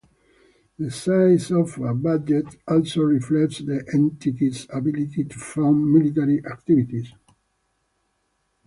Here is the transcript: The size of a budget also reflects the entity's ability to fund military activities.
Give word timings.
The 0.79 0.89
size 0.89 1.51
of 1.51 1.77
a 1.77 1.93
budget 1.93 2.57
also 2.67 3.01
reflects 3.03 3.59
the 3.59 3.87
entity's 3.93 4.65
ability 4.71 5.25
to 5.25 5.37
fund 5.37 5.93
military 5.93 6.43
activities. 6.43 7.13